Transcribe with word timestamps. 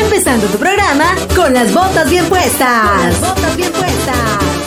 empezando 0.00 0.46
tu 0.46 0.58
programa 0.58 1.14
con 1.36 1.52
las 1.52 1.72
botas 1.74 2.08
bien 2.08 2.24
puestas. 2.26 3.20
Botas 3.20 3.56
bien 3.56 3.70
puestas. 3.72 4.60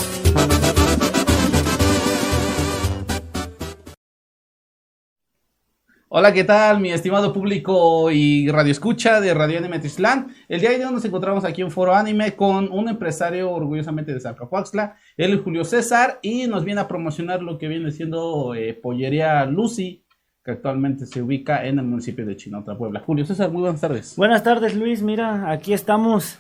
Hola, 6.16 6.32
¿qué 6.32 6.44
tal, 6.44 6.80
mi 6.80 6.92
estimado 6.92 7.34
público 7.34 8.12
y 8.12 8.48
radio 8.48 8.72
escucha 8.72 9.20
de 9.20 9.34
Radio 9.34 9.58
Anime 9.58 9.80
Tislán? 9.80 10.28
El 10.48 10.62
día 10.62 10.70
de 10.70 10.86
hoy 10.86 10.94
nos 10.94 11.04
encontramos 11.06 11.44
aquí 11.44 11.64
en 11.64 11.72
Foro 11.72 11.96
Anime 11.96 12.36
con 12.36 12.72
un 12.72 12.88
empresario 12.88 13.50
orgullosamente 13.50 14.14
de 14.14 14.20
Zacapuaxtla, 14.20 14.96
él 15.18 15.34
es 15.34 15.42
Julio 15.42 15.66
César, 15.66 16.20
y 16.22 16.46
nos 16.46 16.66
viene 16.66 16.82
a 16.82 16.88
promocionar 16.88 17.42
lo 17.42 17.58
que 17.58 17.68
viene 17.68 17.90
siendo 17.90 18.54
eh, 18.54 18.76
Pollería 18.76 19.44
Lucy, 19.46 20.03
que 20.44 20.52
actualmente 20.52 21.06
se 21.06 21.22
ubica 21.22 21.66
en 21.66 21.80
el 21.80 21.86
municipio 21.86 22.26
de 22.26 22.36
Chinota, 22.36 22.78
Puebla. 22.78 23.00
Julio 23.06 23.26
César, 23.26 23.50
muy 23.52 23.62
buenas 23.62 23.82
tardes. 23.82 24.16
Buenas 24.18 24.44
tardes, 24.44 24.76
Luis. 24.76 25.02
Mira, 25.02 25.50
aquí 25.52 25.74
estamos. 25.74 26.40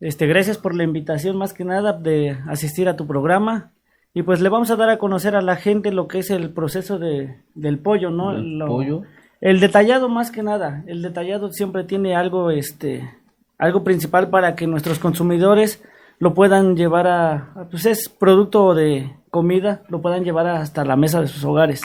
Este, 0.00 0.26
gracias 0.26 0.58
por 0.58 0.74
la 0.74 0.84
invitación, 0.84 1.36
más 1.36 1.52
que 1.52 1.64
nada, 1.64 1.92
de 1.92 2.38
asistir 2.48 2.88
a 2.88 2.96
tu 2.96 3.06
programa. 3.06 3.72
Y 4.14 4.22
pues 4.22 4.40
le 4.40 4.48
vamos 4.48 4.70
a 4.70 4.76
dar 4.76 4.88
a 4.88 4.96
conocer 4.98 5.36
a 5.36 5.42
la 5.42 5.56
gente 5.56 5.92
lo 5.92 6.08
que 6.08 6.20
es 6.20 6.30
el 6.30 6.50
proceso 6.50 6.98
de, 6.98 7.42
del 7.54 7.78
pollo, 7.78 8.10
¿no? 8.10 8.32
¿Del 8.32 8.58
Lo- 8.58 8.66
pollo? 8.68 9.02
El 9.42 9.60
detallado 9.60 10.08
más 10.08 10.30
que 10.30 10.42
nada. 10.42 10.82
El 10.86 11.02
detallado 11.02 11.52
siempre 11.52 11.84
tiene 11.84 12.16
algo, 12.16 12.50
este, 12.50 13.06
algo 13.58 13.84
principal 13.84 14.30
para 14.30 14.54
que 14.56 14.66
nuestros 14.66 14.98
consumidores 14.98 15.84
lo 16.18 16.32
puedan 16.32 16.74
llevar 16.76 17.06
a, 17.06 17.32
a, 17.54 17.68
pues 17.70 17.84
es 17.84 18.08
producto 18.08 18.74
de 18.74 19.14
comida, 19.30 19.82
lo 19.90 20.00
puedan 20.00 20.24
llevar 20.24 20.46
hasta 20.46 20.86
la 20.86 20.96
mesa 20.96 21.20
de 21.20 21.26
sus 21.28 21.44
hogares. 21.44 21.82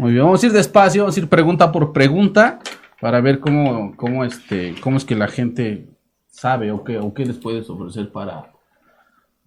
Muy 0.00 0.12
bien, 0.12 0.24
vamos 0.24 0.42
a 0.42 0.46
ir 0.46 0.52
despacio, 0.52 1.02
vamos 1.02 1.14
a 1.14 1.20
ir 1.20 1.28
pregunta 1.28 1.70
por 1.70 1.92
pregunta 1.92 2.58
para 3.02 3.20
ver 3.20 3.38
cómo, 3.38 3.94
cómo, 3.98 4.24
este, 4.24 4.74
cómo 4.80 4.96
es 4.96 5.04
que 5.04 5.14
la 5.14 5.28
gente 5.28 5.88
sabe 6.26 6.72
o 6.72 6.82
qué, 6.84 6.96
o 6.96 7.12
qué 7.12 7.26
les 7.26 7.36
puedes 7.36 7.68
ofrecer 7.68 8.10
para 8.10 8.50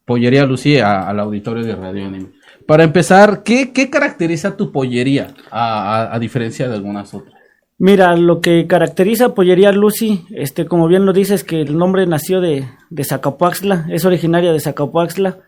Pollería 0.06 0.46
Lucía 0.46 1.10
al 1.10 1.20
auditorio 1.20 1.66
de 1.66 1.76
Radio 1.76 2.06
Anime. 2.06 2.34
Para 2.68 2.84
empezar, 2.84 3.42
¿qué, 3.42 3.72
qué 3.74 3.90
caracteriza 3.90 4.56
tu 4.56 4.72
pollería 4.72 5.34
a, 5.50 6.16
diferencia 6.22 6.70
de 6.70 6.76
algunas 6.76 7.16
otras? 7.16 7.34
Mira, 7.80 8.16
lo 8.16 8.40
que 8.40 8.68
caracteriza 8.68 9.34
Pollería 9.34 9.72
Lucy, 9.72 10.24
este, 10.36 10.68
como 10.68 10.88
bien 10.88 11.08
lo 11.08 11.14
dices, 11.14 11.44
que 11.44 11.62
el 11.62 11.80
nombre 11.80 12.06
nació 12.06 12.42
de, 12.42 12.68
de 12.92 13.04
Zacapuaxtla, 13.04 13.88
es 13.90 14.06
originaria 14.06 14.54
de 14.54 14.60
Zacapuaxtla. 14.60 15.40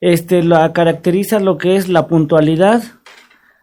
Este, 0.00 0.42
la 0.42 0.72
caracteriza 0.72 1.38
lo 1.38 1.56
que 1.56 1.76
es 1.76 1.88
la 1.88 2.08
puntualidad, 2.08 2.82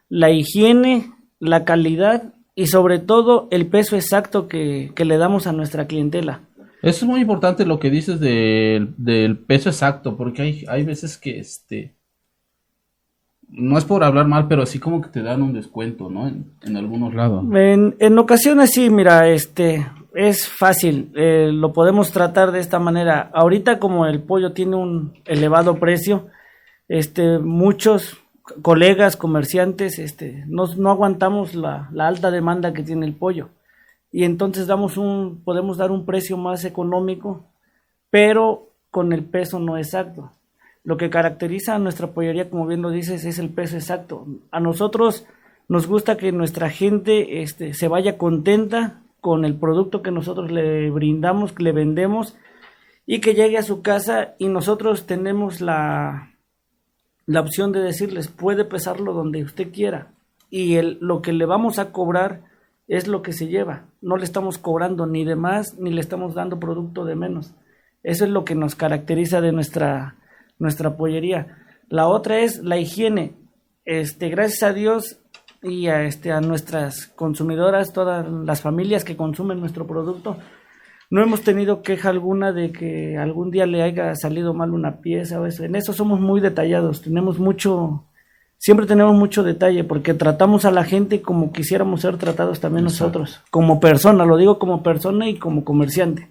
la 0.09 0.31
higiene, 0.31 1.11
la 1.39 1.65
calidad 1.65 2.33
y 2.55 2.67
sobre 2.67 2.99
todo 2.99 3.47
el 3.51 3.67
peso 3.67 3.95
exacto 3.95 4.47
que, 4.47 4.91
que 4.95 5.05
le 5.05 5.17
damos 5.17 5.47
a 5.47 5.53
nuestra 5.53 5.87
clientela. 5.87 6.41
Eso 6.81 7.05
es 7.05 7.09
muy 7.09 7.21
importante 7.21 7.65
lo 7.65 7.79
que 7.79 7.89
dices 7.89 8.19
del, 8.19 8.93
del 8.97 9.37
peso 9.37 9.69
exacto, 9.69 10.15
porque 10.15 10.41
hay, 10.41 10.65
hay 10.67 10.83
veces 10.83 11.17
que 11.17 11.39
este 11.39 11.95
no 13.49 13.77
es 13.77 13.85
por 13.85 14.03
hablar 14.03 14.27
mal, 14.27 14.47
pero 14.47 14.63
así 14.63 14.77
como 14.77 15.01
que 15.01 15.09
te 15.09 15.21
dan 15.21 15.41
un 15.41 15.53
descuento, 15.53 16.09
¿no? 16.09 16.27
En, 16.27 16.51
en 16.63 16.75
algunos 16.75 17.13
lados. 17.13 17.45
En, 17.53 17.95
en 17.99 18.19
ocasiones 18.19 18.71
sí, 18.71 18.89
mira, 18.89 19.29
este 19.29 19.87
es 20.13 20.47
fácil, 20.47 21.11
eh, 21.15 21.49
lo 21.53 21.71
podemos 21.73 22.11
tratar 22.11 22.51
de 22.51 22.59
esta 22.59 22.79
manera. 22.79 23.29
Ahorita 23.33 23.79
como 23.79 24.05
el 24.05 24.21
pollo 24.21 24.51
tiene 24.51 24.75
un 24.75 25.13
elevado 25.25 25.75
precio, 25.75 26.27
este 26.87 27.39
muchos 27.39 28.17
colegas 28.61 29.17
comerciantes, 29.17 29.99
este 29.99 30.43
no, 30.47 30.67
no 30.75 30.91
aguantamos 30.91 31.55
la, 31.55 31.89
la 31.91 32.07
alta 32.07 32.31
demanda 32.31 32.73
que 32.73 32.83
tiene 32.83 33.05
el 33.05 33.13
pollo 33.13 33.49
y 34.11 34.23
entonces 34.23 34.67
damos 34.67 34.97
un 34.97 35.41
podemos 35.43 35.77
dar 35.77 35.91
un 35.91 36.05
precio 36.05 36.37
más 36.37 36.65
económico, 36.65 37.45
pero 38.09 38.69
con 38.89 39.13
el 39.13 39.23
peso 39.23 39.59
no 39.59 39.77
exacto. 39.77 40.31
Lo 40.83 40.95
que 40.95 41.09
caracteriza 41.09 41.75
a 41.75 41.79
nuestra 41.79 42.07
pollería, 42.07 42.49
como 42.49 42.65
bien 42.65 42.81
lo 42.81 42.89
dices, 42.89 43.25
es 43.25 43.39
el 43.39 43.49
peso 43.49 43.75
exacto. 43.75 44.25
A 44.51 44.61
nosotros 44.61 45.25
nos 45.67 45.85
gusta 45.85 46.15
que 46.15 46.31
nuestra 46.31 46.69
gente 46.69 47.41
este, 47.41 47.73
se 47.73 47.89
vaya 47.89 48.17
contenta 48.17 49.01
con 49.19 49.43
el 49.43 49.55
producto 49.55 50.01
que 50.01 50.11
nosotros 50.11 50.49
le 50.49 50.89
brindamos, 50.89 51.51
que 51.51 51.63
le 51.63 51.73
vendemos 51.73 52.37
y 53.05 53.19
que 53.19 53.33
llegue 53.33 53.57
a 53.57 53.63
su 53.63 53.81
casa 53.81 54.35
y 54.39 54.47
nosotros 54.47 55.05
tenemos 55.05 55.59
la, 55.59 56.31
la 57.27 57.41
opción 57.41 57.71
de 57.71 57.81
decirles, 57.81 58.29
puede 58.29 58.65
pesarlo 58.65 59.13
donde 59.13 59.43
usted 59.43 59.71
quiera 59.71 60.13
y 60.49 60.75
el, 60.75 60.97
lo 61.01 61.21
que 61.21 61.33
le 61.33 61.45
vamos 61.45 61.77
a 61.77 61.91
cobrar 61.91 62.41
es 62.87 63.07
lo 63.07 63.21
que 63.21 63.33
se 63.33 63.47
lleva. 63.47 63.83
No 64.01 64.15
le 64.15 64.23
estamos 64.23 64.57
cobrando 64.57 65.05
ni 65.05 65.25
de 65.25 65.35
más 65.35 65.77
ni 65.77 65.91
le 65.91 65.99
estamos 65.99 66.33
dando 66.33 66.59
producto 66.59 67.03
de 67.03 67.15
menos. 67.15 67.53
Eso 68.01 68.23
es 68.23 68.31
lo 68.31 68.45
que 68.45 68.55
nos 68.55 68.75
caracteriza 68.75 69.41
de 69.41 69.51
nuestra, 69.51 70.15
nuestra 70.57 70.95
pollería. 70.95 71.57
La 71.89 72.07
otra 72.07 72.39
es 72.39 72.63
la 72.63 72.77
higiene. 72.77 73.33
Este, 73.83 74.29
gracias 74.29 74.63
a 74.63 74.73
Dios 74.73 75.19
y 75.61 75.87
a, 75.87 76.03
este, 76.03 76.31
a 76.31 76.39
nuestras 76.39 77.07
consumidoras, 77.07 77.91
todas 77.91 78.25
las 78.25 78.61
familias 78.61 79.03
que 79.03 79.17
consumen 79.17 79.59
nuestro 79.59 79.85
producto, 79.85 80.37
no 81.09 81.21
hemos 81.21 81.41
tenido 81.41 81.81
queja 81.81 82.09
alguna 82.09 82.51
de 82.51 82.71
que 82.71 83.17
algún 83.17 83.51
día 83.51 83.65
le 83.65 83.81
haya 83.81 84.15
salido 84.15 84.53
mal 84.53 84.71
una 84.71 84.97
pieza 84.97 85.39
o 85.39 85.45
eso. 85.45 85.63
En 85.63 85.75
eso 85.75 85.93
somos 85.93 86.19
muy 86.19 86.41
detallados, 86.41 87.01
tenemos 87.01 87.39
mucho, 87.39 88.03
siempre 88.57 88.85
tenemos 88.85 89.15
mucho 89.15 89.43
detalle 89.43 89.83
porque 89.83 90.13
tratamos 90.13 90.65
a 90.65 90.71
la 90.71 90.83
gente 90.83 91.21
como 91.21 91.51
quisiéramos 91.51 92.01
ser 92.01 92.17
tratados 92.17 92.59
también 92.59 92.85
Exacto. 92.85 93.19
nosotros, 93.19 93.41
como 93.49 93.79
persona, 93.79 94.25
lo 94.25 94.37
digo 94.37 94.59
como 94.59 94.83
persona 94.83 95.29
y 95.29 95.35
como 95.35 95.63
comerciante. 95.63 96.29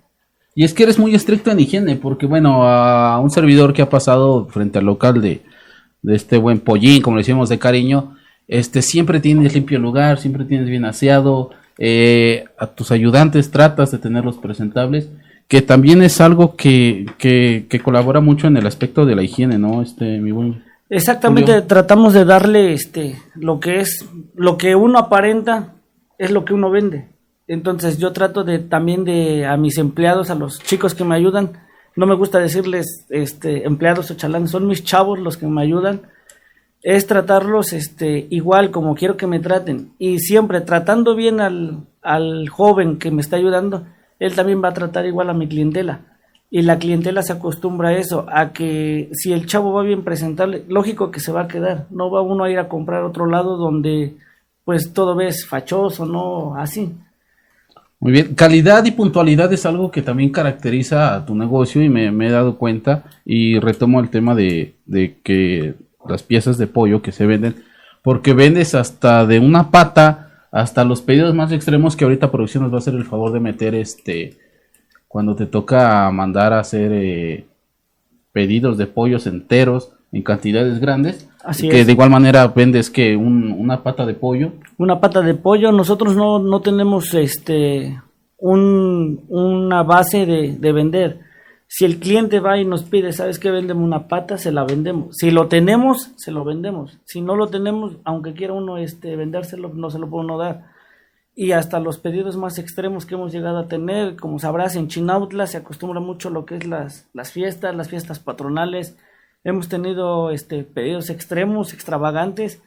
Y 0.54 0.64
es 0.64 0.72
que 0.72 0.84
eres 0.84 0.98
muy 0.98 1.14
estricto 1.14 1.50
en 1.50 1.60
higiene, 1.60 1.96
porque 1.96 2.26
bueno, 2.26 2.66
a 2.66 3.18
un 3.20 3.30
servidor 3.30 3.74
que 3.74 3.82
ha 3.82 3.90
pasado 3.90 4.46
frente 4.46 4.78
al 4.78 4.86
local 4.86 5.20
de, 5.20 5.42
de 6.02 6.14
este 6.14 6.38
buen 6.38 6.60
pollín, 6.60 7.02
como 7.02 7.16
le 7.16 7.20
decimos 7.20 7.48
de 7.48 7.58
cariño, 7.58 8.16
este 8.48 8.80
siempre 8.80 9.20
tienes 9.20 9.54
limpio 9.54 9.76
el 9.76 9.82
lugar, 9.82 10.18
siempre 10.18 10.44
tienes 10.44 10.68
bien 10.68 10.84
aseado, 10.84 11.50
eh, 11.78 12.44
a 12.58 12.68
tus 12.68 12.90
ayudantes 12.90 13.50
tratas 13.50 13.90
de 13.90 13.98
tenerlos 13.98 14.36
presentables, 14.36 15.10
que 15.48 15.62
también 15.62 16.02
es 16.02 16.20
algo 16.20 16.56
que, 16.56 17.06
que, 17.18 17.66
que 17.68 17.80
colabora 17.80 18.20
mucho 18.20 18.46
en 18.46 18.56
el 18.56 18.66
aspecto 18.66 19.06
de 19.06 19.14
la 19.14 19.22
higiene, 19.22 19.58
¿no? 19.58 19.82
Este, 19.82 20.18
mi 20.18 20.32
buen 20.32 20.64
Exactamente, 20.88 21.52
Julio. 21.52 21.66
tratamos 21.66 22.14
de 22.14 22.24
darle 22.24 22.72
este 22.72 23.16
lo 23.34 23.58
que 23.58 23.80
es 23.80 24.06
lo 24.34 24.56
que 24.56 24.76
uno 24.76 24.98
aparenta 24.98 25.74
es 26.18 26.30
lo 26.30 26.44
que 26.44 26.54
uno 26.54 26.70
vende. 26.70 27.08
Entonces 27.48 27.98
yo 27.98 28.12
trato 28.12 28.44
de 28.44 28.58
también 28.58 29.04
de 29.04 29.46
a 29.46 29.56
mis 29.56 29.78
empleados, 29.78 30.30
a 30.30 30.34
los 30.34 30.60
chicos 30.60 30.94
que 30.94 31.04
me 31.04 31.14
ayudan, 31.14 31.52
no 31.96 32.06
me 32.06 32.14
gusta 32.14 32.38
decirles 32.38 33.06
este 33.10 33.66
empleados 33.66 34.10
o 34.10 34.14
chalanes, 34.14 34.50
son 34.50 34.66
mis 34.66 34.84
chavos 34.84 35.18
los 35.18 35.36
que 35.36 35.46
me 35.46 35.62
ayudan. 35.62 36.02
Es 36.88 37.08
tratarlos 37.08 37.72
este 37.72 38.28
igual 38.30 38.70
como 38.70 38.94
quiero 38.94 39.16
que 39.16 39.26
me 39.26 39.40
traten 39.40 39.90
y 39.98 40.20
siempre 40.20 40.60
tratando 40.60 41.16
bien 41.16 41.40
al 41.40 41.80
al 42.06 42.48
joven 42.48 42.98
que 42.98 43.10
me 43.10 43.20
está 43.20 43.36
ayudando, 43.36 43.84
él 44.20 44.34
también 44.34 44.62
va 44.62 44.68
a 44.68 44.74
tratar 44.74 45.04
igual 45.06 45.28
a 45.28 45.34
mi 45.34 45.48
clientela. 45.48 46.00
Y 46.48 46.62
la 46.62 46.78
clientela 46.78 47.22
se 47.22 47.32
acostumbra 47.32 47.88
a 47.88 47.96
eso, 47.96 48.24
a 48.30 48.52
que 48.52 49.10
si 49.12 49.32
el 49.32 49.46
chavo 49.46 49.72
va 49.72 49.82
bien 49.82 50.04
presentable, 50.04 50.64
lógico 50.68 51.10
que 51.10 51.18
se 51.18 51.32
va 51.32 51.42
a 51.42 51.48
quedar. 51.48 51.86
No 51.90 52.08
va 52.10 52.22
uno 52.22 52.44
a 52.44 52.50
ir 52.50 52.60
a 52.60 52.68
comprar 52.68 53.02
a 53.02 53.08
otro 53.08 53.26
lado 53.26 53.56
donde 53.56 54.14
pues 54.64 54.92
todo 54.92 55.16
ves 55.16 55.44
fachoso, 55.44 56.06
no 56.06 56.54
así. 56.56 56.92
Muy 57.98 58.12
bien, 58.12 58.34
calidad 58.34 58.84
y 58.84 58.92
puntualidad 58.92 59.52
es 59.52 59.66
algo 59.66 59.90
que 59.90 60.02
también 60.02 60.30
caracteriza 60.30 61.16
a 61.16 61.26
tu 61.26 61.34
negocio 61.34 61.82
y 61.82 61.88
me, 61.88 62.12
me 62.12 62.28
he 62.28 62.30
dado 62.30 62.56
cuenta 62.56 63.04
y 63.24 63.58
retomo 63.58 63.98
el 63.98 64.10
tema 64.10 64.34
de, 64.34 64.76
de 64.86 65.18
que 65.24 65.74
las 66.08 66.22
piezas 66.22 66.58
de 66.58 66.66
pollo 66.66 67.02
que 67.02 67.12
se 67.12 67.26
venden, 67.26 67.56
porque 68.02 68.32
vendes 68.34 68.74
hasta 68.74 69.26
de 69.26 69.38
una 69.40 69.70
pata 69.70 70.22
hasta 70.52 70.84
los 70.84 71.02
pedidos 71.02 71.34
más 71.34 71.52
extremos 71.52 71.96
que 71.96 72.04
ahorita 72.04 72.30
producción 72.30 72.62
nos 72.62 72.72
va 72.72 72.76
a 72.76 72.78
hacer 72.78 72.94
el 72.94 73.04
favor 73.04 73.32
de 73.32 73.40
meter 73.40 73.74
este 73.74 74.38
cuando 75.08 75.34
te 75.36 75.46
toca 75.46 76.10
mandar 76.10 76.52
a 76.52 76.60
hacer 76.60 76.90
eh, 76.92 77.44
pedidos 78.32 78.78
de 78.78 78.86
pollos 78.86 79.26
enteros 79.26 79.92
en 80.12 80.22
cantidades 80.22 80.78
grandes, 80.80 81.28
Así 81.44 81.68
que 81.68 81.80
es. 81.80 81.86
de 81.86 81.92
igual 81.92 82.10
manera 82.10 82.46
vendes 82.48 82.90
que 82.90 83.16
un- 83.16 83.52
una 83.52 83.82
pata 83.82 84.06
de 84.06 84.14
pollo 84.14 84.52
Una 84.78 85.00
pata 85.00 85.20
de 85.20 85.34
pollo, 85.34 85.72
nosotros 85.72 86.14
no, 86.16 86.38
no 86.38 86.60
tenemos 86.60 87.12
este 87.14 88.00
un, 88.38 89.24
una 89.28 89.82
base 89.82 90.26
de, 90.26 90.56
de 90.58 90.72
vender. 90.72 91.20
Si 91.68 91.84
el 91.84 91.98
cliente 91.98 92.40
va 92.40 92.58
y 92.58 92.64
nos 92.64 92.84
pide, 92.84 93.12
¿sabes 93.12 93.38
qué? 93.38 93.50
Vendemos 93.50 93.84
una 93.84 94.06
pata, 94.06 94.38
se 94.38 94.52
la 94.52 94.64
vendemos. 94.64 95.16
Si 95.16 95.30
lo 95.30 95.48
tenemos, 95.48 96.12
se 96.16 96.30
lo 96.30 96.44
vendemos. 96.44 96.98
Si 97.04 97.20
no 97.20 97.34
lo 97.34 97.48
tenemos, 97.48 97.96
aunque 98.04 98.34
quiera 98.34 98.52
uno 98.52 98.78
este, 98.78 99.16
vendérselo, 99.16 99.70
no 99.74 99.90
se 99.90 99.98
lo 99.98 100.08
puede 100.08 100.24
uno 100.24 100.38
dar. 100.38 100.76
Y 101.34 101.52
hasta 101.52 101.80
los 101.80 101.98
pedidos 101.98 102.36
más 102.36 102.58
extremos 102.58 103.04
que 103.04 103.14
hemos 103.14 103.32
llegado 103.32 103.58
a 103.58 103.68
tener, 103.68 104.16
como 104.16 104.38
sabrás, 104.38 104.76
en 104.76 104.88
Chinautla 104.88 105.46
se 105.46 105.58
acostumbra 105.58 106.00
mucho 106.00 106.30
lo 106.30 106.46
que 106.46 106.56
es 106.56 106.66
las, 106.66 107.04
fiestas, 107.30 107.74
las 107.74 107.90
fiestas 107.90 108.20
patronales. 108.20 108.96
Hemos 109.44 109.68
tenido 109.68 110.30
este, 110.30 110.62
pedidos 110.62 111.10
extremos, 111.10 111.74
extravagantes, 111.74 112.62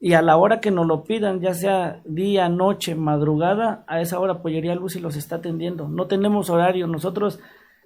y 0.00 0.14
a 0.14 0.22
la 0.22 0.36
hora 0.36 0.60
que 0.60 0.70
nos 0.70 0.86
lo 0.86 1.04
pidan, 1.04 1.40
ya 1.40 1.54
sea 1.54 2.00
día, 2.04 2.48
noche, 2.48 2.94
madrugada, 2.94 3.84
a 3.86 4.00
esa 4.00 4.18
hora 4.18 4.42
Pollería 4.42 4.74
Lucy 4.74 5.00
los 5.00 5.16
está 5.16 5.36
atendiendo. 5.36 5.88
No 5.88 6.06
tenemos 6.06 6.50
horario, 6.50 6.86
nosotros 6.86 7.40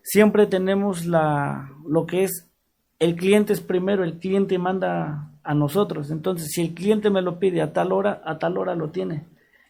siempre 0.08 0.46
tenemos 0.46 1.04
la 1.04 1.70
lo 1.86 2.06
que 2.06 2.24
es 2.24 2.48
el 2.98 3.14
cliente 3.14 3.52
es 3.52 3.60
primero, 3.60 4.04
el 4.04 4.18
cliente 4.18 4.58
manda 4.58 5.30
a 5.44 5.54
nosotros. 5.54 6.10
Entonces, 6.10 6.50
si 6.50 6.62
el 6.62 6.74
cliente 6.74 7.10
me 7.10 7.22
lo 7.22 7.38
pide 7.38 7.60
a 7.60 7.72
tal 7.72 7.92
hora, 7.92 8.22
a 8.24 8.38
tal 8.38 8.56
hora 8.56 8.74
lo 8.74 8.88
tiene. 8.88 9.24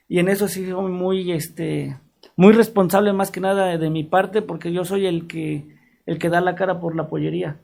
Y 0.08 0.20
en 0.20 0.29
eso 0.29 0.49
sí 0.49 0.67
soy 0.69 0.90
muy 0.90 1.32
este 1.32 1.99
muy 2.37 2.52
responsable 2.52 3.12
más 3.12 3.31
que 3.32 3.40
nada 3.40 3.76
de 3.76 3.90
mi 3.90 4.05
parte 4.05 4.43
porque 4.43 4.73
yo 4.73 4.85
soy 4.85 5.06
el 5.06 5.26
que 5.26 5.76
el 6.06 6.19
que 6.19 6.29
da 6.29 6.41
la 6.41 6.55
cara 6.55 6.79
por 6.81 6.94
la 6.94 7.08
pollería. 7.08 7.56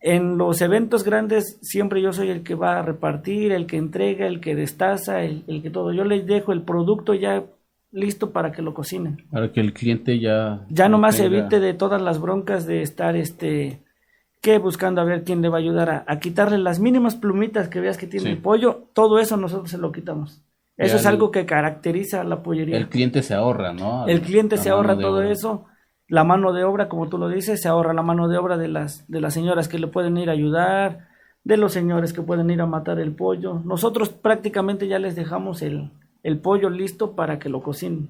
En 0.00 0.38
los 0.38 0.60
eventos 0.60 1.02
grandes 1.02 1.58
siempre 1.60 2.00
yo 2.00 2.12
soy 2.12 2.30
el 2.30 2.44
que 2.44 2.54
va 2.54 2.78
a 2.78 2.82
repartir, 2.82 3.50
el 3.50 3.66
que 3.66 3.78
entrega, 3.78 4.26
el 4.26 4.40
que 4.40 4.54
destaza, 4.54 5.22
el, 5.22 5.44
que 5.62 5.70
todo. 5.70 5.92
Yo 5.92 6.04
les 6.04 6.24
dejo 6.24 6.52
el 6.52 6.62
producto 6.62 7.14
ya 7.14 7.44
listo 7.94 8.30
para 8.30 8.52
que 8.52 8.60
lo 8.60 8.74
cocinen. 8.74 9.24
Para 9.30 9.52
que 9.52 9.60
el 9.60 9.72
cliente 9.72 10.18
ya... 10.18 10.66
Ya 10.68 10.88
nomás 10.88 11.16
se 11.16 11.26
evite 11.26 11.60
de 11.60 11.72
todas 11.72 12.02
las 12.02 12.20
broncas 12.20 12.66
de 12.66 12.82
estar 12.82 13.16
este 13.16 13.80
que 14.42 14.58
buscando 14.58 15.00
a 15.00 15.04
ver 15.04 15.24
quién 15.24 15.40
le 15.40 15.48
va 15.48 15.56
a 15.56 15.60
ayudar 15.60 16.04
a, 16.06 16.18
quitarle 16.18 16.58
las 16.58 16.78
mínimas 16.78 17.16
plumitas 17.16 17.68
que 17.68 17.80
veas 17.80 17.96
que 17.96 18.06
tiene 18.06 18.28
el 18.28 18.38
pollo, 18.38 18.88
todo 18.92 19.18
eso 19.18 19.38
nosotros 19.38 19.70
se 19.70 19.78
lo 19.78 19.90
quitamos. 19.90 20.42
Eso 20.76 20.96
es 20.96 21.06
algo 21.06 21.30
que 21.30 21.46
caracteriza 21.46 22.20
a 22.20 22.24
la 22.24 22.42
pollería. 22.42 22.76
El 22.76 22.90
cliente 22.90 23.22
se 23.22 23.32
ahorra, 23.32 23.72
¿no? 23.72 24.06
El 24.06 24.20
cliente 24.20 24.58
se 24.58 24.68
ahorra 24.68 24.98
todo 24.98 25.22
eso 25.22 25.64
la 26.08 26.24
mano 26.24 26.52
de 26.52 26.64
obra, 26.64 26.88
como 26.88 27.08
tú 27.08 27.18
lo 27.18 27.28
dices, 27.28 27.62
se 27.62 27.68
ahorra 27.68 27.94
la 27.94 28.02
mano 28.02 28.28
de 28.28 28.36
obra 28.36 28.58
de 28.58 28.68
las, 28.68 29.08
de 29.08 29.20
las 29.20 29.34
señoras 29.34 29.68
que 29.68 29.78
le 29.78 29.86
pueden 29.86 30.16
ir 30.18 30.28
a 30.28 30.32
ayudar, 30.32 31.08
de 31.44 31.56
los 31.56 31.72
señores 31.72 32.12
que 32.12 32.22
pueden 32.22 32.50
ir 32.50 32.60
a 32.60 32.66
matar 32.66 32.98
el 32.98 33.14
pollo. 33.14 33.60
Nosotros 33.64 34.10
prácticamente 34.10 34.86
ya 34.86 34.98
les 34.98 35.16
dejamos 35.16 35.62
el, 35.62 35.90
el 36.24 36.38
pollo 36.38 36.68
listo 36.68 37.14
para 37.14 37.38
que 37.38 37.48
lo 37.48 37.62
cocinen. 37.62 38.08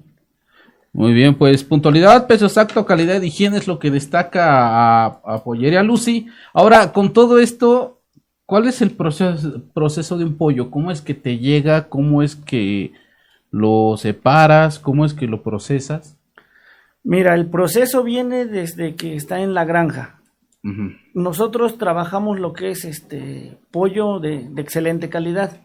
Muy 0.91 1.13
bien, 1.13 1.35
pues 1.35 1.63
puntualidad, 1.63 2.25
peso 2.25 2.45
exacto, 2.45 2.85
calidad 2.85 3.21
de 3.21 3.27
higiene 3.27 3.57
es 3.57 3.67
lo 3.67 3.77
que 3.77 3.91
destaca 3.91 5.05
a, 5.05 5.05
a 5.05 5.43
Pollería 5.43 5.83
Lucy. 5.83 6.27
Ahora, 6.53 6.91
con 6.91 7.13
todo 7.13 7.37
esto, 7.37 8.01
¿cuál 8.47 8.67
es 8.67 8.81
el 8.81 8.91
proceso, 8.91 9.61
proceso 9.73 10.17
de 10.17 10.25
un 10.25 10.37
pollo? 10.37 10.71
¿Cómo 10.71 10.89
es 10.89 11.01
que 11.01 11.13
te 11.13 11.37
llega? 11.37 11.89
¿Cómo 11.89 12.23
es 12.23 12.35
que 12.35 12.93
lo 13.51 13.95
separas? 13.97 14.79
¿Cómo 14.79 15.05
es 15.05 15.13
que 15.13 15.27
lo 15.27 15.43
procesas? 15.43 16.17
Mira, 17.05 17.35
el 17.35 17.45
proceso 17.45 18.03
viene 18.03 18.45
desde 18.45 18.95
que 18.95 19.15
está 19.15 19.39
en 19.41 19.53
la 19.53 19.63
granja. 19.63 20.21
Nosotros 21.13 21.77
trabajamos 21.77 22.39
lo 22.39 22.53
que 22.53 22.71
es 22.71 22.85
este 22.85 23.59
pollo 23.69 24.19
de, 24.19 24.49
excelente 24.57 25.09
calidad. 25.09 25.61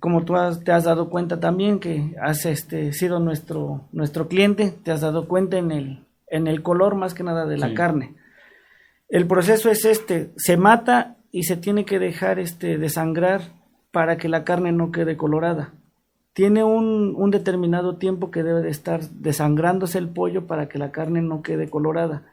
Como 0.00 0.24
tú 0.24 0.34
te 0.64 0.72
has 0.72 0.84
dado 0.84 1.10
cuenta 1.10 1.40
también 1.40 1.80
que 1.80 2.14
has 2.22 2.46
este, 2.46 2.92
sido 2.92 3.20
nuestro, 3.20 3.88
nuestro 3.92 4.28
cliente, 4.28 4.70
te 4.70 4.92
has 4.92 5.00
dado 5.00 5.26
cuenta 5.26 5.58
en 5.58 5.72
el, 5.72 6.04
en 6.28 6.46
el 6.46 6.62
color 6.62 6.94
más 6.94 7.14
que 7.14 7.24
nada 7.24 7.46
de 7.46 7.58
la 7.58 7.74
carne. 7.74 8.14
El 9.08 9.26
proceso 9.26 9.70
es 9.70 9.84
este, 9.84 10.30
se 10.36 10.56
mata 10.56 11.16
y 11.32 11.44
se 11.44 11.56
tiene 11.56 11.84
que 11.84 11.98
dejar 11.98 12.38
este 12.38 12.78
desangrar 12.78 13.40
para 13.90 14.16
que 14.18 14.28
la 14.28 14.44
carne 14.44 14.72
no 14.72 14.92
quede 14.92 15.16
colorada 15.16 15.72
tiene 16.38 16.62
un, 16.62 17.32
determinado 17.32 17.96
tiempo 17.96 18.30
que 18.30 18.44
debe 18.44 18.62
de 18.62 18.70
estar 18.70 19.00
desangrándose 19.10 19.98
el 19.98 20.08
pollo 20.08 20.46
para 20.46 20.68
que 20.68 20.78
la 20.78 20.92
carne 20.92 21.20
no 21.20 21.42
quede 21.42 21.68
colorada. 21.68 22.32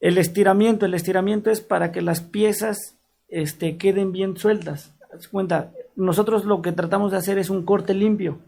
El 0.00 0.18
estiramiento, 0.18 0.84
el 0.84 0.92
estiramiento 0.92 1.50
es 1.50 1.62
para 1.62 1.90
que 1.90 2.02
las 2.02 2.20
piezas 2.20 2.98
este, 3.28 3.78
queden 3.78 4.12
bien 4.12 4.36
sueltas. 4.36 4.94
Cuenta, 5.32 5.72
nosotros 5.98 6.44
lo 6.44 6.62
que 6.62 6.70
tratamos 6.70 7.10
de 7.10 7.18
hacer 7.18 7.38
es 7.38 7.50
un 7.50 7.64
corte 7.64 7.92
limpio, 7.92 8.38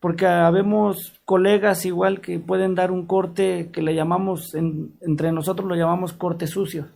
porque 0.00 0.26
habemos 0.26 1.14
colegas 1.24 1.86
igual 1.86 2.20
que 2.20 2.40
pueden 2.40 2.74
dar 2.74 2.90
un 2.90 3.06
corte 3.06 3.70
que 3.72 3.82
le 3.82 3.94
llamamos, 3.94 4.54
entre 4.54 5.30
nosotros 5.30 5.68
lo 5.68 5.76
llamamos 5.76 6.12
corte 6.12 6.48
sucio. 6.48 6.86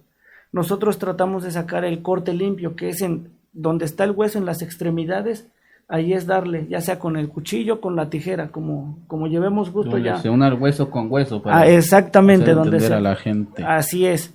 Nosotros 0.50 0.99
tratamos 0.99 1.44
de 1.44 1.52
sacar 1.52 1.84
el 1.84 2.02
corte 2.02 2.34
limpio, 2.34 2.75
que 2.75 2.88
es 2.88 3.00
en 3.00 3.28
donde 3.52 3.84
está 3.84 4.02
el 4.02 4.10
hueso 4.10 4.38
en 4.38 4.44
las 4.44 4.60
extremidades, 4.60 5.49
ahí 5.87 6.12
es 6.12 6.26
darle, 6.26 6.66
ya 6.69 6.81
sea 6.81 6.98
con 6.98 7.16
el 7.16 7.28
cuchillo, 7.28 7.81
con 7.81 7.94
la 7.94 8.10
tijera, 8.10 8.48
como, 8.48 8.98
como 9.06 9.28
llevemos 9.28 9.70
gusto 9.70 9.98
ya. 9.98 10.16
Se 10.16 10.31
una 10.31 10.52
hueso 10.52 10.90
con 10.90 11.12
hueso 11.12 11.40
para 11.40 11.60
ah, 11.60 11.66
exactamente, 11.69 12.55
donde 12.55 12.81
sea. 12.81 12.96
a 12.96 13.00
la 13.00 13.14
gente. 13.14 13.62
Así 13.64 14.05
es. 14.05 14.34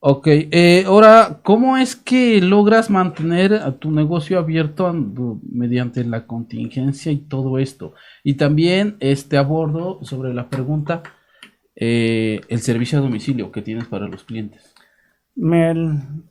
Ok, 0.00 0.26
eh, 0.28 0.84
ahora, 0.86 1.40
¿cómo 1.42 1.76
es 1.76 1.96
que 1.96 2.40
logras 2.40 2.88
mantener 2.88 3.54
a 3.54 3.78
tu 3.78 3.90
negocio 3.90 4.38
abierto 4.38 4.92
mediante 5.50 6.04
la 6.04 6.26
contingencia 6.26 7.10
y 7.10 7.16
todo 7.16 7.58
esto? 7.58 7.94
Y 8.22 8.34
también 8.34 8.96
este 9.00 9.36
abordo 9.36 9.98
sobre 10.02 10.32
la 10.34 10.48
pregunta, 10.48 11.02
eh, 11.74 12.40
el 12.48 12.60
servicio 12.60 12.98
a 12.98 13.02
domicilio 13.02 13.50
que 13.50 13.62
tienes 13.62 13.86
para 13.86 14.06
los 14.06 14.22
clientes 14.22 14.74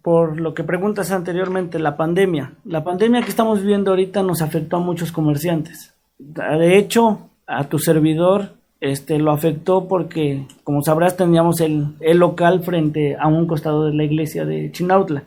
por 0.01 0.39
lo 0.39 0.53
que 0.53 0.63
preguntas 0.63 1.11
anteriormente, 1.11 1.79
la 1.79 1.95
pandemia. 1.95 2.53
La 2.65 2.83
pandemia 2.83 3.21
que 3.21 3.29
estamos 3.29 3.61
viviendo 3.61 3.91
ahorita 3.91 4.21
nos 4.21 4.41
afectó 4.41 4.77
a 4.77 4.81
muchos 4.81 5.11
comerciantes. 5.11 5.93
De 6.17 6.77
hecho, 6.77 7.29
a 7.45 7.65
tu 7.65 7.79
servidor 7.79 8.56
este, 8.79 9.17
lo 9.19 9.31
afectó 9.31 9.87
porque, 9.87 10.45
como 10.63 10.81
sabrás, 10.81 11.17
teníamos 11.17 11.61
el, 11.61 11.95
el 11.99 12.17
local 12.17 12.63
frente 12.63 13.15
a 13.15 13.27
un 13.27 13.47
costado 13.47 13.85
de 13.85 13.93
la 13.93 14.03
iglesia 14.03 14.45
de 14.45 14.71
Chinautla. 14.71 15.23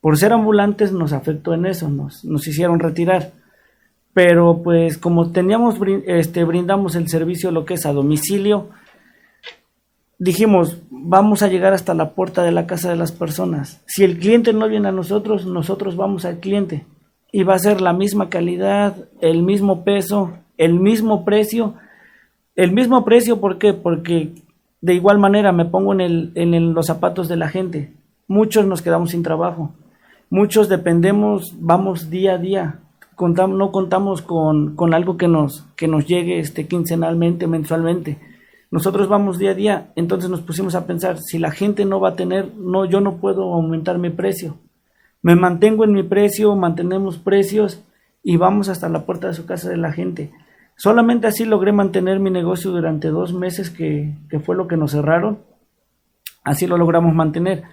Por 0.00 0.16
ser 0.18 0.32
ambulantes 0.32 0.92
nos 0.92 1.12
afectó 1.12 1.54
en 1.54 1.66
eso, 1.66 1.88
nos, 1.88 2.24
nos 2.24 2.46
hicieron 2.46 2.78
retirar. 2.78 3.32
Pero 4.12 4.62
pues 4.62 4.96
como 4.96 5.30
teníamos, 5.30 5.74
este, 6.06 6.44
brindamos 6.44 6.94
el 6.94 7.08
servicio 7.08 7.50
lo 7.50 7.64
que 7.64 7.74
es 7.74 7.84
a 7.84 7.92
domicilio, 7.92 8.70
dijimos, 10.18 10.78
vamos 10.90 11.42
a 11.42 11.48
llegar 11.48 11.72
hasta 11.72 11.92
la 11.92 12.14
puerta 12.14 12.42
de 12.42 12.52
la 12.52 12.66
casa 12.66 12.88
de 12.88 12.96
las 12.96 13.12
personas. 13.12 13.82
Si 13.86 14.04
el 14.04 14.18
cliente 14.18 14.52
no 14.52 14.68
viene 14.68 14.88
a 14.88 14.92
nosotros, 14.92 15.44
nosotros 15.46 15.96
vamos 15.96 16.24
al 16.24 16.40
cliente. 16.40 16.86
Y 17.32 17.42
va 17.42 17.56
a 17.56 17.58
ser 17.58 17.80
la 17.80 17.92
misma 17.92 18.30
calidad, 18.30 19.08
el 19.20 19.42
mismo 19.42 19.84
peso, 19.84 20.32
el 20.56 20.74
mismo 20.74 21.24
precio. 21.24 21.74
El 22.56 22.72
mismo 22.72 23.04
precio, 23.04 23.40
¿por 23.40 23.58
qué? 23.58 23.72
Porque 23.74 24.32
de 24.80 24.94
igual 24.94 25.18
manera 25.18 25.52
me 25.52 25.64
pongo 25.66 25.92
en, 25.92 26.00
el, 26.00 26.32
en 26.34 26.74
los 26.74 26.86
zapatos 26.86 27.28
de 27.28 27.36
la 27.36 27.48
gente. 27.48 27.92
Muchos 28.26 28.66
nos 28.66 28.82
quedamos 28.82 29.10
sin 29.10 29.22
trabajo. 29.22 29.72
Muchos 30.28 30.68
dependemos, 30.68 31.54
vamos 31.60 32.10
día 32.10 32.34
a 32.34 32.38
día. 32.38 32.80
No 33.18 33.70
contamos 33.70 34.20
con, 34.22 34.74
con 34.74 34.92
algo 34.92 35.16
que 35.16 35.28
nos, 35.28 35.66
que 35.76 35.86
nos 35.86 36.06
llegue 36.06 36.40
este, 36.40 36.66
quincenalmente, 36.66 37.46
mensualmente 37.46 38.18
nosotros 38.70 39.08
vamos 39.08 39.38
día 39.38 39.52
a 39.52 39.54
día, 39.54 39.92
entonces 39.94 40.28
nos 40.28 40.40
pusimos 40.40 40.74
a 40.74 40.86
pensar, 40.86 41.18
si 41.18 41.38
la 41.38 41.50
gente 41.50 41.84
no 41.84 42.00
va 42.00 42.10
a 42.10 42.16
tener, 42.16 42.52
no, 42.56 42.84
yo 42.84 43.00
no 43.00 43.18
puedo 43.18 43.54
aumentar 43.54 43.98
mi 43.98 44.10
precio. 44.10 44.56
Me 45.22 45.36
mantengo 45.36 45.84
en 45.84 45.92
mi 45.92 46.02
precio, 46.02 46.54
mantenemos 46.56 47.16
precios 47.16 47.82
y 48.22 48.36
vamos 48.36 48.68
hasta 48.68 48.88
la 48.88 49.06
puerta 49.06 49.28
de 49.28 49.34
su 49.34 49.46
casa 49.46 49.68
de 49.68 49.76
la 49.76 49.92
gente. 49.92 50.32
Solamente 50.76 51.26
así 51.26 51.46
logré 51.46 51.72
mantener 51.72 52.20
mi 52.20 52.30
negocio 52.30 52.70
durante 52.70 53.08
dos 53.08 53.32
meses, 53.32 53.70
que, 53.70 54.14
fue 54.44 54.56
lo 54.56 54.68
que 54.68 54.76
nos 54.76 54.92
cerraron. 54.92 55.38
Así 56.44 56.66
lo 56.66 56.76
logramos 56.76 57.14
mantener. 57.14 57.64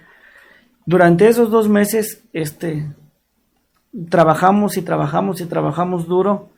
Durante 0.86 1.28
esos 1.28 1.52
dos 1.52 1.68
meses, 1.68 2.24
este, 2.32 2.92
trabajamos 4.10 4.78
y 4.78 4.82
trabajamos 4.82 5.42
y 5.42 5.46
trabajamos 5.46 6.08
duro 6.08 6.50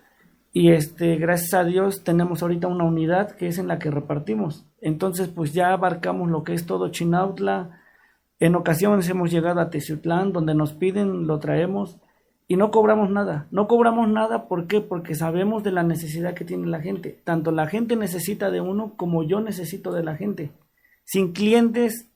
y 0.54 0.72
este, 0.72 1.18
gracias 1.18 1.54
a 1.54 1.66
Dios 1.66 2.04
tenemos 2.04 2.42
ahorita 2.42 2.68
una 2.68 2.86
unidad 2.86 3.32
que 3.32 3.48
es 3.48 3.58
en 3.58 3.68
la 3.68 3.78
que 3.78 3.92
repartimos. 3.92 4.66
Entonces, 4.80 5.28
pues 5.28 5.52
ya 5.54 5.74
abarcamos 5.74 6.30
lo 6.30 6.44
que 6.44 6.54
es 6.54 6.66
todo 6.66 6.90
Chinautla. 6.92 7.82
En 8.40 8.56
ocasiones 8.56 9.10
hemos 9.10 9.32
llegado 9.32 9.60
a 9.60 9.70
Teciutlán, 9.70 10.32
donde 10.32 10.54
nos 10.56 10.74
piden, 10.74 11.28
lo 11.28 11.40
traemos 11.40 11.98
y 12.48 12.58
no 12.58 12.72
cobramos 12.72 13.10
nada. 13.10 13.48
No 13.52 13.68
cobramos 13.68 14.10
nada, 14.10 14.48
¿por 14.48 14.68
qué? 14.68 14.82
Porque 14.82 15.16
sabemos 15.16 15.64
de 15.64 15.72
la 15.72 15.84
necesidad 15.84 16.34
que 16.34 16.46
tiene 16.46 16.68
la 16.68 16.82
gente. 16.82 17.20
Tanto 17.24 17.52
la 17.52 17.68
gente 17.68 17.96
necesita 17.96 18.52
de 18.52 18.62
uno 18.62 18.94
como 18.96 19.24
yo 19.24 19.42
necesito 19.42 19.92
de 19.92 20.04
la 20.04 20.16
gente. 20.16 20.52
Sin 21.04 21.34
clientes, 21.34 22.10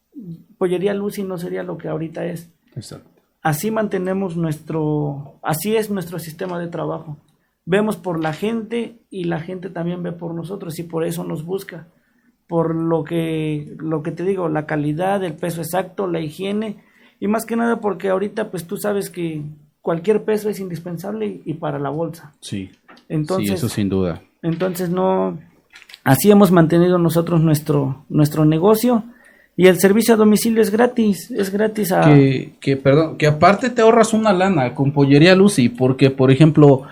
Pollería 0.57 0.93
Lucy 0.93 1.23
no 1.23 1.37
sería 1.37 1.63
lo 1.63 1.77
que 1.77 1.87
ahorita 1.87 2.25
es. 2.25 2.51
Exacto. 2.75 3.09
Así 3.41 3.71
mantenemos 3.71 4.35
nuestro, 4.35 5.39
así 5.41 5.75
es 5.75 5.89
nuestro 5.89 6.19
sistema 6.19 6.59
de 6.59 6.67
trabajo 6.67 7.17
vemos 7.69 7.97
por 7.97 8.19
la 8.19 8.33
gente 8.33 8.95
y 9.11 9.25
la 9.25 9.39
gente 9.41 9.69
también 9.69 10.01
ve 10.01 10.11
por 10.11 10.33
nosotros 10.33 10.79
y 10.79 10.83
por 10.83 11.03
eso 11.03 11.23
nos 11.23 11.45
busca. 11.45 11.87
Por 12.47 12.73
lo 12.73 13.03
que, 13.03 13.75
lo 13.77 14.01
que 14.01 14.09
te 14.09 14.23
digo, 14.23 14.49
la 14.49 14.65
calidad, 14.65 15.23
el 15.23 15.35
peso 15.35 15.61
exacto, 15.61 16.07
la 16.07 16.19
higiene 16.19 16.83
y 17.19 17.27
más 17.27 17.45
que 17.45 17.55
nada 17.55 17.79
porque 17.79 18.09
ahorita 18.09 18.49
pues 18.49 18.65
tú 18.65 18.77
sabes 18.77 19.11
que 19.11 19.43
cualquier 19.81 20.23
peso 20.23 20.49
es 20.49 20.59
indispensable 20.59 21.41
y, 21.45 21.53
para 21.55 21.79
la 21.79 21.89
bolsa. 21.89 22.33
Sí. 22.41 22.71
Entonces, 23.07 23.47
sí, 23.47 23.53
eso 23.53 23.69
sin 23.69 23.89
duda. 23.89 24.21
Entonces 24.41 24.89
no, 24.89 25.37
así 26.03 26.31
hemos 26.31 26.51
mantenido 26.51 26.97
nosotros 26.97 27.41
nuestro, 27.41 28.05
nuestro 28.09 28.45
negocio 28.45 29.03
Y 29.55 29.67
el 29.67 29.77
servicio 29.77 30.13
a 30.13 30.17
domicilio 30.17 30.61
es 30.61 30.71
gratis, 30.71 31.31
es 31.31 31.51
gratis 31.51 31.91
a... 31.91 32.05
Que, 32.05 32.53
que, 32.61 32.77
perdón, 32.77 33.17
que 33.17 33.27
aparte 33.27 33.69
te 33.69 33.81
ahorras 33.81 34.13
una 34.13 34.31
lana 34.31 34.73
con 34.73 34.93
Pollería 34.93 35.35
Lucy, 35.35 35.67
porque, 35.67 36.09
por 36.09 36.31
ejemplo, 36.31 36.83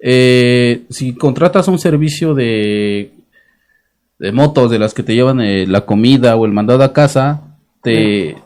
eh, 0.00 0.84
si 0.88 1.14
contratas 1.14 1.68
un 1.68 1.78
servicio 1.78 2.34
de, 2.34 3.12
de 4.18 4.32
motos, 4.32 4.70
de 4.70 4.78
las 4.78 4.94
que 4.94 5.02
te 5.02 5.14
llevan 5.14 5.42
eh, 5.42 5.66
la 5.66 5.82
comida 5.82 6.34
o 6.36 6.46
el 6.46 6.52
mandado 6.52 6.82
a 6.82 6.94
casa, 6.94 7.58
te, 7.82 8.36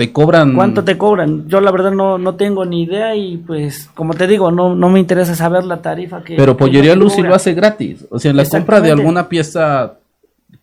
te 0.00 0.12
cobran... 0.12 0.54
¿Cuánto 0.54 0.82
te 0.82 0.96
cobran? 0.96 1.46
Yo 1.46 1.60
la 1.60 1.70
verdad 1.70 1.90
no, 1.90 2.16
no 2.16 2.34
tengo 2.34 2.64
ni 2.64 2.84
idea 2.84 3.14
y 3.14 3.36
pues, 3.36 3.90
como 3.94 4.14
te 4.14 4.26
digo, 4.26 4.50
no, 4.50 4.74
no 4.74 4.88
me 4.88 4.98
interesa 4.98 5.34
saber 5.34 5.64
la 5.64 5.82
tarifa 5.82 6.24
que... 6.24 6.36
Pero 6.36 6.56
Pollería 6.56 6.96
Lucy 6.96 7.20
lo 7.20 7.34
hace 7.34 7.52
gratis. 7.52 8.06
O 8.08 8.18
sea, 8.18 8.30
en 8.30 8.38
la 8.38 8.46
compra 8.46 8.80
de 8.80 8.92
alguna 8.92 9.28
pieza... 9.28 9.98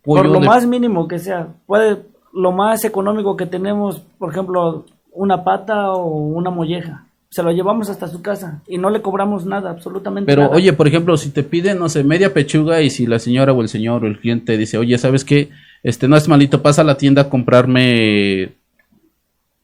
Por 0.04 0.26
lo 0.26 0.40
de- 0.40 0.48
más 0.48 0.66
mínimo 0.66 1.08
que 1.08 1.20
sea. 1.20 1.50
Puede, 1.68 2.00
lo 2.34 2.52
más 2.52 2.84
económico 2.84 3.38
que 3.38 3.46
tenemos, 3.46 4.02
por 4.18 4.32
ejemplo, 4.32 4.86
una 5.12 5.44
pata 5.44 5.92
o 5.92 6.08
una 6.08 6.50
molleja. 6.50 7.06
Se 7.30 7.44
lo 7.44 7.52
llevamos 7.52 7.92
hasta 7.92 8.08
su 8.08 8.24
casa 8.24 8.64
y 8.68 8.80
no 8.80 8.90
le 8.90 9.04
cobramos 9.04 9.46
nada, 9.46 9.70
absolutamente 9.70 10.32
Pero 10.32 10.46
nada. 10.46 10.56
oye, 10.56 10.74
por 10.74 10.88
ejemplo, 10.88 11.16
si 11.16 11.30
te 11.30 11.44
piden, 11.44 11.78
no 11.78 11.90
sé, 11.90 12.04
media 12.04 12.34
pechuga 12.34 12.82
y 12.82 12.90
si 12.90 13.06
la 13.06 13.20
señora 13.20 13.54
o 13.54 13.62
el 13.62 13.70
señor 13.70 14.04
o 14.04 14.08
el 14.08 14.18
cliente 14.20 14.58
dice, 14.58 14.80
oye, 14.80 14.98
¿sabes 14.98 15.24
qué? 15.24 15.50
Este 15.84 16.08
no 16.08 16.18
es 16.18 16.28
malito, 16.28 16.64
pasa 16.64 16.82
a 16.82 16.86
la 16.86 16.98
tienda 16.98 17.22
a 17.22 17.30
comprarme 17.30 18.56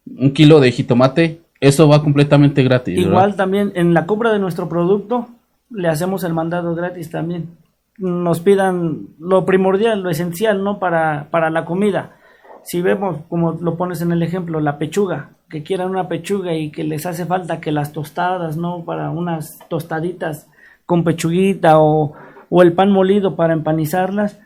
un 0.05 0.33
kilo 0.33 0.60
de 0.60 0.72
jitomate, 0.72 1.41
eso 1.60 1.88
va 1.88 2.03
completamente 2.03 2.63
gratis. 2.63 2.98
Igual 3.00 3.36
también 3.36 3.72
en 3.75 3.93
la 3.93 4.05
compra 4.05 4.33
de 4.33 4.39
nuestro 4.39 4.67
producto 4.67 5.27
le 5.69 5.88
hacemos 5.88 6.24
el 6.24 6.33
mandado 6.33 6.75
gratis 6.75 7.10
también. 7.10 7.57
Nos 7.98 8.39
pidan 8.39 9.07
lo 9.19 9.45
primordial, 9.45 10.01
lo 10.01 10.10
esencial, 10.10 10.63
¿no? 10.63 10.79
Para, 10.79 11.27
para 11.31 11.50
la 11.50 11.65
comida. 11.65 12.17
Si 12.63 12.81
vemos, 12.81 13.17
como 13.29 13.53
lo 13.53 13.75
pones 13.77 14.01
en 14.01 14.12
el 14.12 14.24
ejemplo, 14.24 14.60
la 14.60 14.77
pechuga, 14.77 15.31
que 15.50 15.63
quieran 15.63 15.89
una 15.89 16.07
pechuga 16.07 16.53
y 16.53 16.72
que 16.72 16.83
les 16.83 17.05
hace 17.05 17.25
falta 17.25 17.62
que 17.62 17.72
las 17.72 17.91
tostadas, 17.91 18.57
¿no? 18.57 18.83
Para 18.83 19.12
unas 19.12 19.60
tostaditas 19.69 20.48
con 20.86 21.03
pechuguita 21.03 21.79
o, 21.79 22.13
o 22.50 22.62
el 22.62 22.74
pan 22.74 22.91
molido 22.91 23.36
para 23.36 23.53
empanizarlas, 23.53 24.39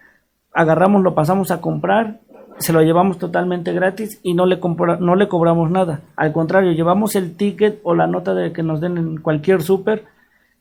agarramos, 0.53 1.03
lo 1.03 1.15
pasamos 1.15 1.51
a 1.51 1.61
comprar, 1.61 2.19
se 2.59 2.73
lo 2.73 2.81
llevamos 2.81 3.17
totalmente 3.17 3.71
gratis 3.73 4.19
y 4.23 4.33
no 4.33 4.45
le, 4.45 4.59
compra- 4.59 4.97
no 4.99 5.15
le 5.15 5.27
cobramos 5.27 5.69
nada. 5.71 6.01
Al 6.15 6.31
contrario, 6.33 6.71
llevamos 6.71 7.15
el 7.15 7.35
ticket 7.35 7.79
o 7.83 7.93
la 7.95 8.07
nota 8.07 8.33
de 8.33 8.51
que 8.51 8.63
nos 8.63 8.81
den 8.81 8.97
en 8.97 9.17
cualquier 9.21 9.61
súper. 9.61 10.05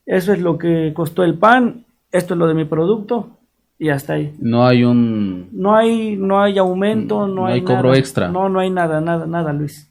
Eso 0.05 0.33
es 0.33 0.41
lo 0.41 0.57
que 0.59 0.93
costó 0.95 1.25
el 1.25 1.35
pan, 1.35 1.85
esto 2.13 2.35
es 2.35 2.39
lo 2.39 2.47
de 2.47 2.55
mi 2.55 2.65
producto 2.65 3.31
y 3.79 3.89
hasta 3.89 4.15
ahí. 4.15 4.35
No 4.41 4.67
hay 4.67 4.85
un... 4.85 5.49
No 5.53 5.75
hay, 5.75 6.17
no 6.17 6.41
hay 6.41 6.59
aumento, 6.59 7.27
no, 7.27 7.35
No 7.35 7.47
hay, 7.47 7.55
hay 7.55 7.63
cobro 7.63 7.95
extra. 7.95 8.29
No, 8.29 8.49
no 8.49 8.61
hay 8.61 8.71
nada, 8.71 9.01
nada, 9.01 9.27
nada, 9.27 9.53
Luis. 9.53 9.91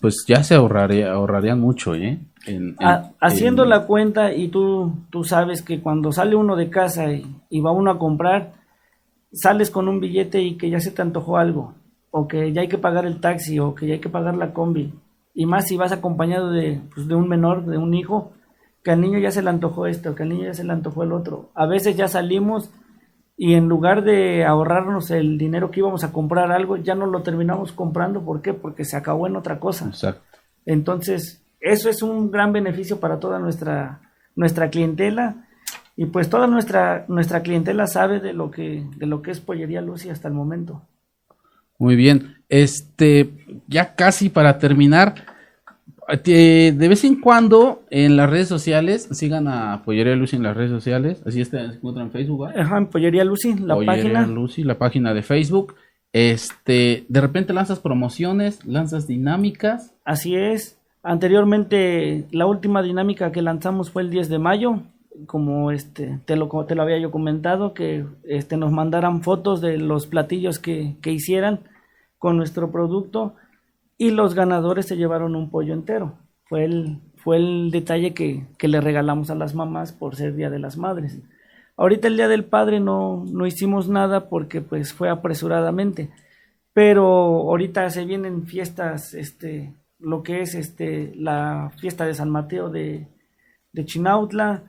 Pues 0.00 0.24
ya 0.28 0.42
se 0.42 0.54
ahorraría, 0.54 1.12
ahorrarían 1.12 1.58
mucho, 1.60 1.94
¿eh? 1.94 2.18
En- 2.46 2.68
en- 2.68 2.76
Ha- 2.80 3.10
haciendo 3.20 3.62
en- 3.64 3.70
la 3.70 3.86
cuenta 3.86 4.32
y 4.34 4.48
tú, 4.48 4.92
tú 5.10 5.24
sabes 5.24 5.62
que 5.62 5.80
cuando 5.80 6.12
sale 6.12 6.34
uno 6.34 6.56
de 6.56 6.68
casa 6.70 7.12
y, 7.12 7.24
y 7.50 7.60
va 7.60 7.70
uno 7.72 7.90
a 7.92 7.98
comprar, 7.98 8.52
sales 9.32 9.70
con 9.70 9.88
un 9.88 10.00
billete 10.00 10.42
y 10.42 10.56
que 10.56 10.70
ya 10.70 10.80
se 10.80 10.90
te 10.90 11.02
antojó 11.02 11.36
algo, 11.38 11.74
o 12.10 12.28
que 12.28 12.52
ya 12.52 12.62
hay 12.62 12.68
que 12.68 12.78
pagar 12.78 13.06
el 13.06 13.20
taxi, 13.20 13.58
o 13.58 13.74
que 13.74 13.86
ya 13.86 13.94
hay 13.94 14.00
que 14.00 14.08
pagar 14.08 14.36
la 14.36 14.52
combi, 14.52 14.92
y 15.34 15.46
más 15.46 15.66
si 15.68 15.76
vas 15.76 15.92
acompañado 15.92 16.50
de, 16.50 16.80
pues, 16.94 17.08
de 17.08 17.14
un 17.14 17.28
menor, 17.28 17.64
de 17.66 17.78
un 17.78 17.94
hijo, 17.94 18.32
que 18.84 18.90
al 18.90 19.00
niño 19.00 19.18
ya 19.18 19.30
se 19.30 19.42
le 19.42 19.50
antojó 19.50 19.86
esto, 19.86 20.14
que 20.14 20.24
al 20.24 20.28
niño 20.28 20.44
ya 20.44 20.54
se 20.54 20.64
le 20.64 20.72
antojó 20.72 21.04
el 21.04 21.12
otro. 21.12 21.50
A 21.54 21.66
veces 21.66 21.96
ya 21.96 22.08
salimos 22.08 22.70
y 23.36 23.54
en 23.54 23.68
lugar 23.68 24.02
de 24.04 24.44
ahorrarnos 24.44 25.10
el 25.10 25.38
dinero 25.38 25.70
que 25.70 25.80
íbamos 25.80 26.04
a 26.04 26.12
comprar 26.12 26.52
algo, 26.52 26.76
ya 26.76 26.94
no 26.94 27.06
lo 27.06 27.22
terminamos 27.22 27.72
comprando. 27.72 28.24
¿Por 28.24 28.42
qué? 28.42 28.54
Porque 28.54 28.84
se 28.84 28.96
acabó 28.96 29.26
en 29.26 29.36
otra 29.36 29.58
cosa. 29.58 29.86
Exacto. 29.86 30.22
Entonces, 30.66 31.44
eso 31.60 31.88
es 31.88 32.02
un 32.02 32.30
gran 32.30 32.52
beneficio 32.52 33.00
para 33.00 33.18
toda 33.20 33.38
nuestra, 33.38 34.00
nuestra 34.36 34.68
clientela. 34.68 35.48
Y 35.96 36.06
pues 36.06 36.30
toda 36.30 36.46
nuestra, 36.46 37.04
nuestra 37.08 37.42
clientela 37.42 37.86
sabe 37.86 38.20
de 38.20 38.32
lo 38.32 38.50
que, 38.50 38.84
de 38.96 39.06
lo 39.06 39.22
que 39.22 39.30
es 39.30 39.40
Pollería 39.40 39.80
Lucy 39.82 40.08
hasta 40.08 40.28
el 40.28 40.34
momento. 40.34 40.82
Muy 41.78 41.96
bien. 41.96 42.36
Este, 42.48 43.30
ya 43.66 43.94
casi 43.94 44.28
para 44.28 44.58
terminar, 44.58 45.14
eh, 46.24 46.74
de 46.76 46.88
vez 46.88 47.04
en 47.04 47.20
cuando 47.20 47.82
en 47.90 48.16
las 48.16 48.30
redes 48.30 48.48
sociales, 48.48 49.08
sigan 49.12 49.48
a 49.48 49.82
Pollería 49.84 50.16
Lucy 50.16 50.36
en 50.36 50.42
las 50.42 50.56
redes 50.56 50.70
sociales, 50.70 51.22
así 51.26 51.40
está, 51.40 51.68
se 51.68 51.76
encuentra 51.76 52.02
en 52.02 52.10
Facebook, 52.10 52.46
¿verdad? 52.46 52.62
Ajá, 52.62 52.78
en 52.78 52.86
Pollería 52.86 53.24
Lucy, 53.24 53.54
la 53.54 53.74
Pollería 53.74 54.02
página. 54.02 54.26
Lucy, 54.26 54.64
la 54.64 54.78
página 54.78 55.14
de 55.14 55.22
Facebook. 55.22 55.74
Este, 56.12 57.04
de 57.08 57.20
repente 57.20 57.52
lanzas 57.52 57.80
promociones, 57.80 58.64
lanzas 58.66 59.06
dinámicas. 59.06 59.94
Así 60.04 60.36
es. 60.36 60.78
Anteriormente, 61.02 62.26
la 62.30 62.46
última 62.46 62.82
dinámica 62.82 63.32
que 63.32 63.42
lanzamos 63.42 63.90
fue 63.90 64.02
el 64.02 64.10
10 64.10 64.28
de 64.28 64.38
mayo. 64.38 64.82
Como 65.26 65.70
este, 65.70 66.20
te 66.24 66.36
lo, 66.36 66.48
te 66.64 66.74
lo 66.74 66.82
había 66.82 66.98
yo 66.98 67.10
comentado, 67.10 67.74
que 67.74 68.06
este, 68.24 68.56
nos 68.56 68.72
mandaran 68.72 69.22
fotos 69.22 69.60
de 69.60 69.78
los 69.78 70.06
platillos 70.06 70.58
que, 70.58 70.96
que 71.02 71.12
hicieran 71.12 71.60
con 72.18 72.36
nuestro 72.36 72.70
producto 72.70 73.34
y 73.98 74.10
los 74.10 74.34
ganadores 74.34 74.86
se 74.86 74.96
llevaron 74.96 75.36
un 75.36 75.50
pollo 75.50 75.74
entero. 75.74 76.14
Fue 76.48 76.64
el, 76.64 76.98
fue 77.16 77.36
el 77.36 77.70
detalle 77.70 78.14
que, 78.14 78.46
que 78.58 78.68
le 78.68 78.80
regalamos 78.80 79.30
a 79.30 79.34
las 79.34 79.54
mamás 79.54 79.92
por 79.92 80.16
ser 80.16 80.34
Día 80.34 80.50
de 80.50 80.58
las 80.58 80.76
Madres. 80.76 81.20
Ahorita 81.76 82.08
el 82.08 82.16
Día 82.16 82.28
del 82.28 82.44
Padre 82.44 82.80
no, 82.80 83.24
no 83.30 83.46
hicimos 83.46 83.88
nada 83.88 84.28
porque 84.28 84.60
pues 84.60 84.92
fue 84.92 85.08
apresuradamente. 85.08 86.10
Pero 86.72 87.04
ahorita 87.04 87.88
se 87.90 88.04
vienen 88.04 88.46
fiestas, 88.46 89.14
este, 89.14 89.74
lo 89.98 90.22
que 90.22 90.40
es 90.40 90.54
este, 90.54 91.12
la 91.16 91.70
fiesta 91.78 92.06
de 92.06 92.14
San 92.14 92.30
Mateo 92.30 92.70
de, 92.70 93.08
de 93.72 93.84
Chinautla, 93.84 94.64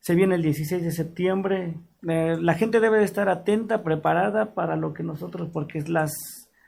se 0.00 0.14
viene 0.14 0.36
el 0.36 0.42
16 0.42 0.82
de 0.82 0.92
septiembre. 0.92 1.74
Eh, 2.08 2.36
la 2.40 2.54
gente 2.54 2.80
debe 2.80 2.98
de 2.98 3.04
estar 3.04 3.28
atenta, 3.28 3.82
preparada 3.82 4.54
para 4.54 4.76
lo 4.76 4.94
que 4.94 5.02
nosotros, 5.02 5.50
porque 5.52 5.82
las, 5.86 6.12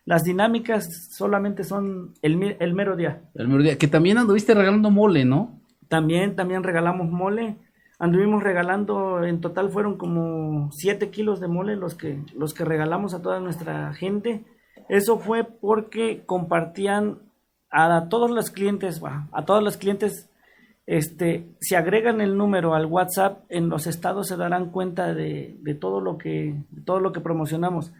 las 0.04 0.24
dinámicas 0.24 1.10
solamente 1.16 1.64
son 1.64 2.14
el, 2.22 2.56
el 2.58 2.74
mero 2.74 2.96
día. 2.96 3.22
El 3.34 3.48
mero 3.48 3.62
día, 3.62 3.78
que 3.78 3.88
también 3.88 4.18
anduviste 4.18 4.54
regalando 4.54 4.90
mole, 4.90 5.24
¿no? 5.24 5.60
También, 5.88 6.36
también 6.36 6.62
regalamos 6.62 7.10
mole. 7.10 7.56
Anduvimos 8.00 8.42
regalando, 8.44 9.24
en 9.24 9.40
total 9.40 9.70
fueron 9.70 9.98
como 9.98 10.70
7 10.72 11.10
kilos 11.10 11.40
de 11.40 11.48
mole 11.48 11.74
los 11.74 11.94
que, 11.96 12.22
los 12.34 12.54
que 12.54 12.64
regalamos 12.64 13.12
a 13.12 13.22
toda 13.22 13.40
nuestra 13.40 13.92
gente. 13.92 14.44
Eso 14.88 15.18
fue 15.18 15.44
porque 15.44 16.22
compartían 16.24 17.18
a 17.70 18.08
todos 18.08 18.30
los 18.30 18.50
clientes, 18.50 19.02
a 19.32 19.44
todos 19.44 19.62
los 19.62 19.76
clientes, 19.76 20.30
este, 20.88 21.54
si 21.60 21.74
agregan 21.74 22.22
el 22.22 22.38
número 22.38 22.74
al 22.74 22.86
WhatsApp, 22.86 23.44
en 23.50 23.68
los 23.68 23.86
estados 23.86 24.26
se 24.26 24.38
darán 24.38 24.70
cuenta 24.70 25.12
de, 25.12 25.76
todo 25.78 26.00
lo 26.00 26.16
que, 26.16 26.64
de 26.70 26.80
todo 26.80 26.98
lo 26.98 27.12
que 27.12 27.20
promocionamos. 27.20 27.92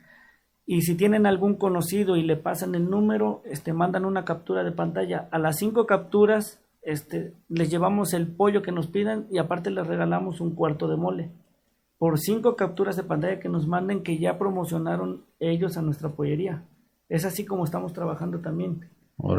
Y 0.64 0.80
si 0.80 0.94
tienen 0.94 1.26
algún 1.26 1.56
conocido 1.56 2.16
y 2.16 2.22
le 2.22 2.36
pasan 2.36 2.74
el 2.74 2.88
número, 2.88 3.42
este, 3.44 3.74
mandan 3.74 4.06
una 4.06 4.24
captura 4.24 4.64
de 4.64 4.72
pantalla. 4.72 5.28
A 5.30 5.38
las 5.38 5.58
cinco 5.58 5.84
capturas, 5.84 6.64
este, 6.80 7.34
les 7.50 7.70
llevamos 7.70 8.14
el 8.14 8.26
pollo 8.26 8.62
que 8.62 8.72
nos 8.72 8.86
pidan 8.86 9.26
y 9.30 9.36
aparte 9.36 9.70
les 9.70 9.86
regalamos 9.86 10.40
un 10.40 10.54
cuarto 10.54 10.88
de 10.88 10.96
mole. 10.96 11.30
Por 11.98 12.18
cinco 12.18 12.56
capturas 12.56 12.96
de 12.96 13.02
pantalla 13.02 13.38
que 13.38 13.50
nos 13.50 13.66
manden 13.66 14.02
que 14.02 14.18
ya 14.18 14.38
promocionaron 14.38 15.26
ellos 15.40 15.76
a 15.76 15.82
nuestra 15.82 16.08
pollería. 16.08 16.64
Es 17.10 17.26
así 17.26 17.44
como 17.44 17.64
estamos 17.64 17.92
trabajando 17.92 18.38
también. 18.38 18.88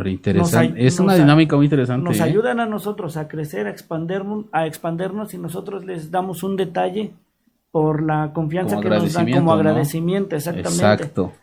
Interesante. 0.05 0.85
Es 0.85 0.99
una 0.99 1.15
dinámica 1.15 1.55
muy 1.55 1.65
interesante. 1.65 2.03
Nos 2.03 2.19
¿eh? 2.19 2.23
ayudan 2.23 2.59
a 2.59 2.65
nosotros 2.65 3.15
a 3.15 3.27
crecer, 3.27 3.65
a 3.67 3.69
expandernos, 3.69 4.45
a 4.51 4.67
expandernos 4.67 5.33
y 5.33 5.37
nosotros 5.37 5.85
les 5.85 6.11
damos 6.11 6.43
un 6.43 6.57
detalle 6.57 7.11
por 7.71 8.03
la 8.03 8.31
confianza 8.33 8.75
Como 8.75 8.83
que 8.83 8.89
nos 8.89 8.97
dan 8.97 9.05
agradecimiento, 9.05 9.39
como 9.39 9.51
¿no? 9.51 9.59
agradecimiento, 9.59 10.35
exactamente. 10.35 10.75
Exacto. 10.75 11.33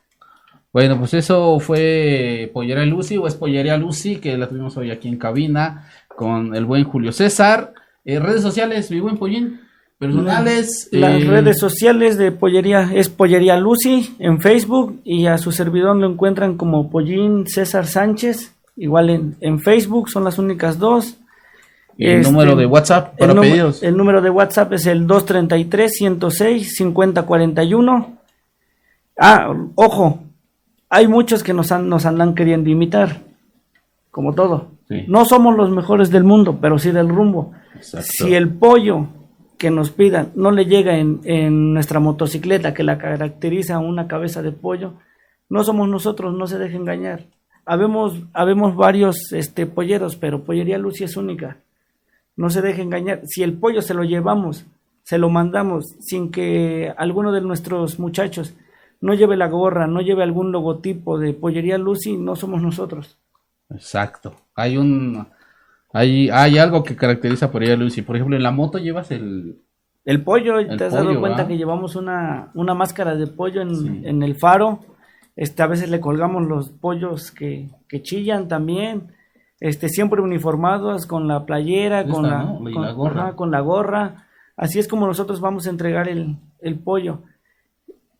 Bueno, 0.72 0.98
pues 0.98 1.14
eso 1.14 1.58
fue 1.60 2.50
Pollería 2.52 2.84
Lucy 2.84 3.16
o 3.16 3.26
es 3.26 3.34
Pollería 3.34 3.78
Lucy, 3.78 4.16
que 4.16 4.36
la 4.36 4.48
tuvimos 4.48 4.76
hoy 4.76 4.90
aquí 4.90 5.08
en 5.08 5.16
cabina 5.16 5.88
con 6.08 6.54
el 6.54 6.66
buen 6.66 6.84
Julio 6.84 7.12
César. 7.12 7.72
Eh, 8.04 8.18
redes 8.18 8.42
sociales, 8.42 8.90
mi 8.90 9.00
buen 9.00 9.16
Pollín. 9.16 9.60
Personales. 9.98 10.88
Las 10.92 11.22
eh, 11.22 11.26
redes 11.26 11.58
sociales 11.58 12.18
de 12.18 12.30
Pollería 12.32 12.90
es 12.94 13.08
Pollería 13.08 13.56
Lucy 13.58 14.14
en 14.18 14.40
Facebook 14.40 15.00
y 15.04 15.26
a 15.26 15.38
su 15.38 15.52
servidor 15.52 15.96
lo 15.96 16.06
encuentran 16.10 16.56
como 16.58 16.90
Pollín 16.90 17.46
César 17.46 17.86
Sánchez, 17.86 18.54
igual 18.76 19.08
en, 19.10 19.36
en 19.40 19.58
Facebook, 19.58 20.10
son 20.10 20.24
las 20.24 20.38
únicas 20.38 20.78
dos. 20.78 21.16
y 21.96 22.06
el 22.08 22.20
Este, 22.20 22.30
número 22.32 22.56
de 22.56 22.66
WhatsApp 22.66 23.16
para 23.18 23.32
el, 23.32 23.40
pedidos. 23.40 23.82
el 23.82 23.96
número 23.96 24.20
de 24.20 24.28
WhatsApp 24.28 24.70
es 24.74 24.84
el 24.86 25.06
233-106-5041. 25.06 28.06
Ah, 29.18 29.54
ojo, 29.76 30.20
hay 30.90 31.08
muchos 31.08 31.42
que 31.42 31.54
nos, 31.54 31.72
han- 31.72 31.88
nos 31.88 32.04
andan 32.06 32.34
queriendo 32.34 32.68
imitar, 32.70 33.22
como 34.10 34.34
todo. 34.34 34.72
Sí. 34.88 35.04
No 35.08 35.24
somos 35.24 35.56
los 35.56 35.70
mejores 35.70 36.10
del 36.10 36.22
mundo, 36.24 36.58
pero 36.60 36.78
sí 36.78 36.90
del 36.92 37.08
rumbo. 37.08 37.52
Exacto. 37.74 38.06
Si 38.10 38.34
el 38.34 38.50
pollo 38.50 39.06
que 39.58 39.70
nos 39.70 39.90
pidan 39.90 40.32
no 40.34 40.50
le 40.50 40.66
llega 40.66 40.98
en, 40.98 41.20
en 41.24 41.74
nuestra 41.74 42.00
motocicleta 42.00 42.74
que 42.74 42.82
la 42.82 42.98
caracteriza 42.98 43.78
una 43.78 44.06
cabeza 44.06 44.42
de 44.42 44.52
pollo, 44.52 44.94
no 45.48 45.64
somos 45.64 45.88
nosotros, 45.88 46.34
no 46.34 46.46
se 46.46 46.58
deje 46.58 46.76
engañar. 46.76 47.26
Habemos, 47.64 48.22
habemos 48.32 48.76
varios 48.76 49.32
este, 49.32 49.66
polleros, 49.66 50.16
pero 50.16 50.44
Pollería 50.44 50.78
Lucy 50.78 51.04
es 51.04 51.16
única. 51.16 51.58
No 52.36 52.50
se 52.50 52.62
deje 52.62 52.82
engañar. 52.82 53.22
Si 53.26 53.42
el 53.42 53.54
pollo 53.58 53.82
se 53.82 53.94
lo 53.94 54.04
llevamos, 54.04 54.66
se 55.02 55.18
lo 55.18 55.30
mandamos 55.30 55.96
sin 56.00 56.30
que 56.30 56.92
alguno 56.96 57.32
de 57.32 57.40
nuestros 57.40 57.98
muchachos 57.98 58.54
no 59.00 59.14
lleve 59.14 59.36
la 59.36 59.48
gorra, 59.48 59.86
no 59.86 60.00
lleve 60.00 60.22
algún 60.22 60.52
logotipo 60.52 61.18
de 61.18 61.32
Pollería 61.32 61.78
Lucy, 61.78 62.16
no 62.16 62.36
somos 62.36 62.62
nosotros. 62.62 63.18
Exacto. 63.70 64.34
Hay 64.54 64.76
un 64.76 65.26
hay, 65.92 66.30
hay 66.30 66.58
algo 66.58 66.82
que 66.82 66.96
caracteriza 66.96 67.46
a 67.46 67.50
Pollería 67.50 67.76
Lucy. 67.76 68.02
Por 68.02 68.16
ejemplo, 68.16 68.36
en 68.36 68.42
la 68.42 68.50
moto 68.50 68.78
llevas 68.78 69.10
el 69.10 69.60
el 70.06 70.22
pollo, 70.22 70.64
¿te 70.76 70.84
has 70.84 70.92
dado 70.92 71.18
cuenta 71.18 71.48
que 71.48 71.58
llevamos 71.58 71.96
una, 71.96 72.52
una 72.54 72.74
máscara 72.74 73.16
de 73.16 73.26
pollo 73.26 73.60
en, 73.60 74.06
en, 74.06 74.22
el 74.22 74.36
faro? 74.36 74.78
Este, 75.34 75.64
a 75.64 75.66
veces 75.66 75.90
le 75.90 75.98
colgamos 75.98 76.46
los 76.46 76.70
pollos 76.70 77.32
que, 77.32 77.70
que 77.88 78.02
chillan 78.02 78.46
también. 78.46 79.12
Este, 79.58 79.88
siempre 79.88 80.22
uniformados 80.22 81.06
con 81.06 81.26
la 81.26 81.44
playera, 81.44 82.06
con, 82.06 82.22
la, 82.22 82.46
con, 82.46 82.82
la 82.82 82.92
gorra. 82.92 83.34
con 83.34 83.50
la 83.50 83.60
gorra. 83.60 84.26
Así 84.56 84.78
es 84.78 84.86
como 84.86 85.08
nosotros 85.08 85.40
vamos 85.40 85.66
a 85.66 85.70
entregar 85.70 86.08
el, 86.08 86.36
el 86.60 86.78
pollo. 86.78 87.22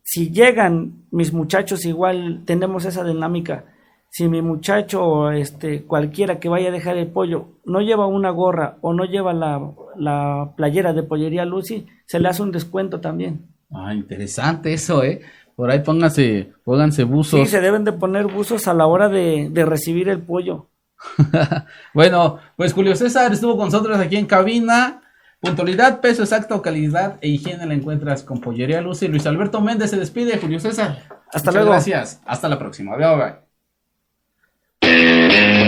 Si 0.02 0.32
llegan 0.32 1.04
mis 1.12 1.32
muchachos, 1.32 1.84
igual 1.84 2.42
tenemos 2.46 2.84
esa 2.84 3.04
dinámica 3.04 3.64
si 4.10 4.28
mi 4.28 4.42
muchacho 4.42 5.04
o 5.04 5.30
este, 5.30 5.84
cualquiera 5.84 6.38
que 6.38 6.48
vaya 6.48 6.68
a 6.68 6.72
dejar 6.72 6.96
el 6.96 7.08
pollo 7.08 7.48
no 7.64 7.80
lleva 7.80 8.06
una 8.06 8.30
gorra 8.30 8.78
o 8.80 8.94
no 8.94 9.04
lleva 9.04 9.32
la, 9.34 10.52
playera 10.56 10.92
de 10.92 11.02
pollería 11.02 11.44
Lucy, 11.44 11.86
se 12.06 12.18
le 12.18 12.28
hace 12.28 12.42
un 12.42 12.52
descuento 12.52 13.00
también. 13.00 13.46
Ah, 13.70 13.94
interesante 13.94 14.72
eso, 14.72 15.02
¿eh? 15.02 15.20
Por 15.54 15.70
ahí 15.70 15.80
pónganse, 15.80 16.52
pónganse 16.64 17.04
buzos. 17.04 17.40
Sí, 17.40 17.46
se 17.46 17.60
deben 17.60 17.84
de 17.84 17.92
poner 17.92 18.26
buzos 18.26 18.68
a 18.68 18.74
la 18.74 18.86
hora 18.86 19.08
de, 19.08 19.48
de 19.50 19.64
recibir 19.64 20.08
el 20.08 20.20
pollo. 20.20 20.68
bueno, 21.94 22.38
pues 22.56 22.72
Julio 22.72 22.94
César 22.94 23.32
estuvo 23.32 23.56
con 23.56 23.66
nosotros 23.66 23.98
aquí 23.98 24.16
en 24.16 24.26
cabina. 24.26 25.02
Puntualidad, 25.40 26.00
peso 26.00 26.22
exacto, 26.22 26.62
calidad 26.62 27.18
e 27.20 27.28
higiene 27.28 27.66
la 27.66 27.74
encuentras 27.74 28.22
con 28.22 28.40
Pollería 28.40 28.80
Lucy. 28.80 29.08
Luis 29.08 29.26
Alberto 29.26 29.60
Méndez 29.60 29.90
se 29.90 29.98
despide, 29.98 30.38
Julio 30.38 30.58
César. 30.60 30.98
Hasta 31.32 31.52
luego. 31.52 31.70
Gracias. 31.70 32.20
Hasta 32.24 32.48
la 32.48 32.58
próxima. 32.58 32.96
Bye, 32.96 33.16
bye. 33.16 33.45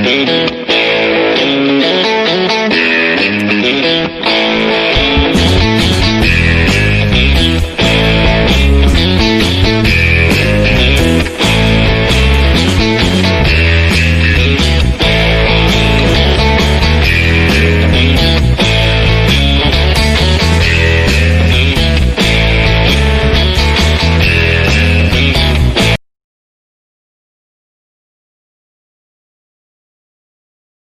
baby. 0.08 0.57